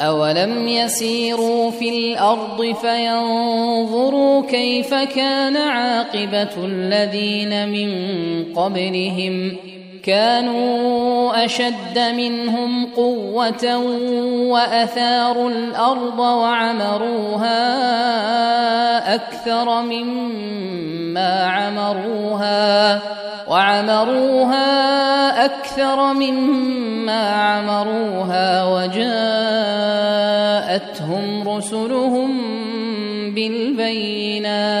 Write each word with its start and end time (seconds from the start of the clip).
أولم 0.00 0.68
يسيروا 0.68 1.70
في 1.70 1.88
الأرض 1.88 2.76
فينظروا 2.80 4.42
كيف 4.46 4.94
كان 4.94 5.56
عاقبة 5.56 6.64
الذين 6.64 7.68
من 7.68 7.90
قبلهم 8.54 9.56
كانوا 10.04 11.44
أشد 11.44 11.98
منهم 11.98 12.86
قوة 12.96 13.76
وأثاروا 14.50 15.50
الأرض 15.50 16.18
وعمروها 16.18 17.54
أكثر 19.14 19.82
مما 19.82 21.44
عمروها 21.44 23.00
وعمروها 23.48 24.64
أكثر 25.44 26.12
مما 26.12 27.30
عمروها 27.30 28.64
وجاءتهم 28.64 29.20
رسلهم 31.48 32.40
بالبينات 33.34 34.80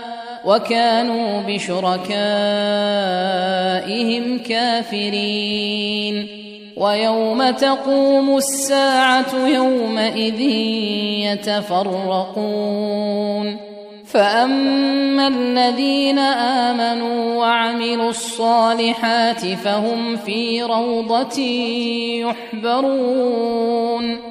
وكانوا 0.45 1.41
بشركائهم 1.41 2.13
كافرين. 4.39 6.27
ويوم 6.77 7.49
تقوم 7.49 8.37
الساعة 8.37 9.47
يومئذ 9.47 10.39
يتفرقون. 11.31 13.57
فأما 14.05 15.27
الذين 15.27 16.19
آمنوا 16.19 17.35
وعملوا 17.35 18.09
الصالحات 18.09 19.45
فهم 19.45 20.15
في 20.15 20.63
روضة 20.63 21.39
يحبرون. 22.61 24.30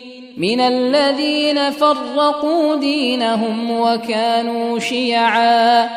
من 0.37 0.59
الذين 0.61 1.71
فرقوا 1.71 2.75
دينهم 2.75 3.79
وكانوا 3.79 4.79
شيعا. 4.79 5.89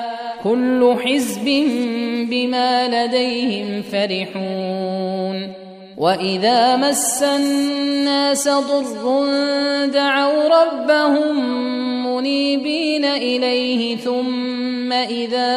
كل 0.45 0.97
حزب 1.05 1.45
بما 2.31 2.89
لديهم 2.89 3.83
فرحون. 3.83 5.53
وإذا 5.99 6.77
مس 6.77 7.23
الناس 7.23 8.49
ضر 8.49 9.27
دعوا 9.87 10.49
ربهم 10.49 11.37
منيبين 12.07 13.05
إليه 13.05 13.97
ثم 13.97 14.93
إذا 14.93 15.51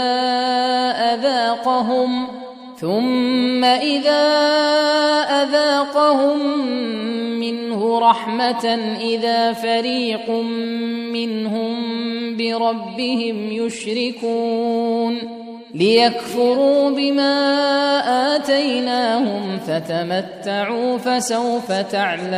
أذاقهم 1.14 2.37
ثم 2.80 3.64
إذا 3.64 4.28
أذاقهم 5.44 6.58
منه 7.40 8.00
رحمة 8.00 8.66
إذا 9.02 9.54
فريق 9.54 10.30
منهم 11.12 11.78
بربهم 12.38 13.52
يشركون 13.52 15.18
ليكفروا 15.74 16.90
بما 16.90 17.36
آتيناهم 18.36 19.60
فتمتعوا 19.68 20.98
فسوف 20.98 21.72
تعلمون. 21.72 22.38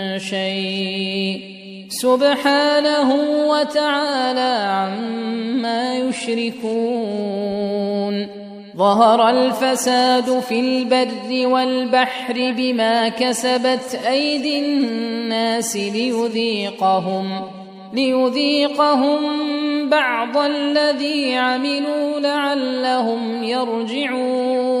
شيء. 0.19 1.41
سبحانه 1.89 3.13
وتعالى 3.47 4.67
عما 4.67 5.97
يشركون. 5.97 7.61
ظهر 8.77 9.29
الفساد 9.29 10.39
في 10.39 10.59
البر 10.59 11.47
والبحر 11.47 12.33
بما 12.57 13.09
كسبت 13.09 13.99
أيدي 14.07 14.59
الناس 14.59 15.77
ليذيقهم 15.77 17.41
ليذيقهم 17.93 19.19
بعض 19.89 20.37
الذي 20.37 21.35
عملوا 21.35 22.19
لعلهم 22.19 23.43
يرجعون. 23.43 24.80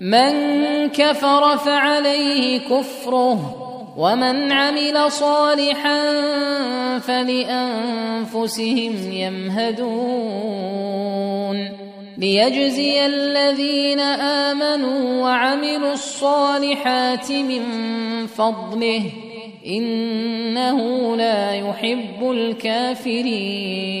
من 0.00 0.88
كفر 0.88 1.56
فعليه 1.56 2.58
كفره 2.58 3.56
ومن 3.96 4.52
عمل 4.52 5.12
صالحا 5.12 6.20
فلأنفسهم 6.98 8.92
يمهدون. 9.12 10.60
ليجزي 12.18 13.06
الذين 13.06 14.00
آمنوا 14.00 15.22
وعملوا 15.22 15.92
الصالحات 15.92 17.32
من 17.32 17.62
فضله 18.26 19.02
إنه 19.66 21.16
لا 21.16 21.54
يحب 21.54 22.30
الكافرين. 22.30 24.00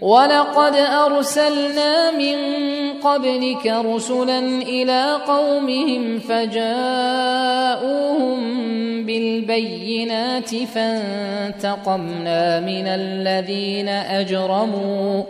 ولقد 0.00 0.76
أرسلنا 0.76 2.10
من 2.10 2.36
قبلك 3.04 3.66
رسلا 3.66 4.38
إلى 4.62 5.18
قومهم 5.26 6.18
فجاءوهم 6.18 7.50
بالبينات 9.06 10.54
فانتقمنا 10.74 12.60
من 12.60 12.86
الذين 12.86 13.88
أجرموا 13.88 15.22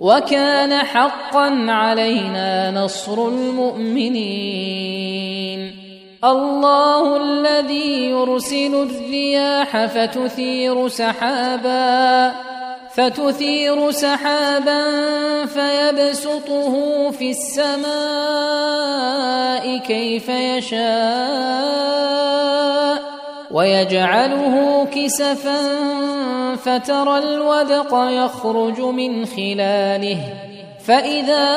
وكان 0.00 0.72
حقا 0.72 1.66
علينا 1.68 2.70
نصر 2.70 3.28
المؤمنين. 3.28 4.82
الله 6.24 7.16
الذي 7.16 8.10
يرسل 8.10 8.74
الرياح 8.74 9.86
فتثير 9.86 10.88
سحابا 10.88 12.32
فتثير 12.94 13.90
سحابا 13.90 14.84
فيبسطه 15.46 16.74
في 17.10 17.30
السماء 17.30 17.92
كيف 19.78 20.28
يشاء 20.28 20.82
ويجعله 23.50 24.86
كسفا 24.94 25.76
فترى 26.56 27.18
الودق 27.18 27.94
يخرج 28.10 28.80
من 28.80 29.26
خلاله 29.26 30.18
فإذا 30.84 31.48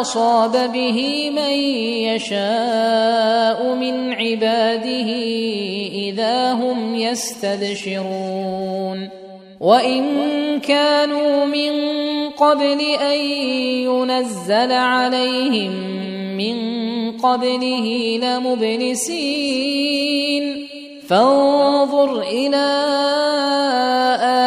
أصاب 0.00 0.72
به 0.72 1.30
من 1.30 1.52
يشاء 2.08 3.74
من 3.74 4.12
عباده 4.12 5.10
إذا 5.92 6.52
هم 6.52 6.94
يستبشرون 6.94 8.38
وان 9.60 10.60
كانوا 10.60 11.44
من 11.44 11.72
قبل 12.30 12.80
ان 12.80 13.18
ينزل 13.90 14.72
عليهم 14.72 15.72
من 16.36 16.56
قبله 17.18 18.18
لمبلسين 18.22 19.58
فانظر 21.08 22.20
إلى 22.20 22.66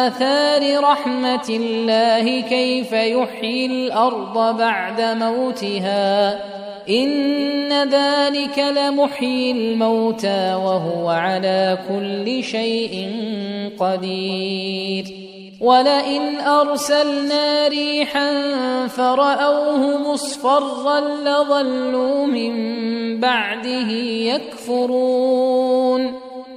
اثار 0.06 0.80
رحمه 0.84 1.48
الله 1.50 2.40
كيف 2.40 2.92
يحيي 2.92 3.66
الأرض 3.66 4.56
بعد 4.58 5.00
موتها 5.00 6.40
إن 6.88 7.88
ذلك 7.88 8.58
لمحيي 8.58 9.52
الموتى 9.52 10.54
وهو 10.54 11.08
على 11.08 11.78
كل 11.88 12.44
شيء 12.44 13.12
قدير. 13.78 15.04
ولئن 15.60 16.40
أرسلنا 16.40 17.68
ريحا 17.68 18.30
فرأوه 18.86 20.12
مصفرا 20.12 21.00
لظلوا 21.00 22.26
من 22.26 22.52
بعده 23.20 23.90
يكفرون. 24.32 26.31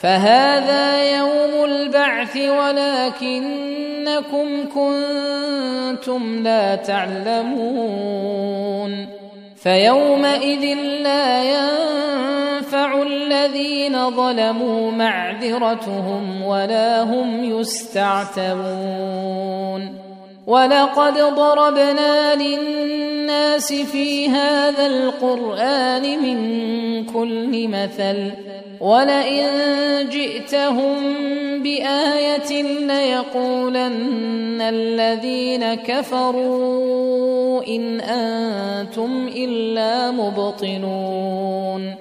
فهذا 0.00 1.16
يوم 1.16 1.64
البعث 1.64 2.36
ولكنكم 2.36 3.68
كنتم 4.74 6.42
لا 6.42 6.74
تعلمون 6.74 8.28
فيومئذ 9.62 10.78
لا 11.02 11.44
ينفع 11.44 13.02
الذين 13.02 14.10
ظلموا 14.10 14.90
معذرتهم 14.90 16.42
ولا 16.42 17.02
هم 17.02 17.44
يستعتبون 17.44 19.08
ولقد 20.46 21.18
ضربنا 21.18 22.34
للناس 22.34 23.72
في 23.72 24.28
هذا 24.28 24.86
القرآن 24.86 26.22
من 26.22 26.38
كل 27.04 27.68
مثل 27.68 28.47
ولئن 28.80 29.48
جئتهم 30.08 30.96
بايه 31.62 32.62
ليقولن 32.62 34.60
الذين 34.60 35.74
كفروا 35.74 37.66
ان 37.66 38.00
أنتم 38.00 39.28
الا 39.36 40.10
مبطنون 40.10 41.94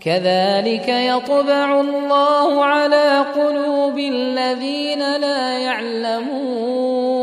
كذلك 0.00 0.88
يطبع 0.88 1.80
الله 1.80 2.64
على 2.64 3.24
قلوب 3.34 3.98
الذين 3.98 5.16
لا 5.16 5.58
يعلمون 5.58 7.14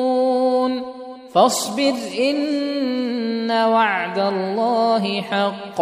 فاصبر 1.33 1.93
ان 2.19 3.51
وعد 3.51 4.19
الله 4.19 5.21
حق 5.21 5.81